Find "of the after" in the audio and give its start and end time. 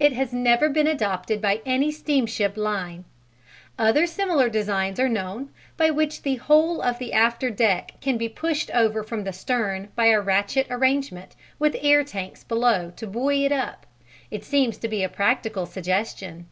6.80-7.50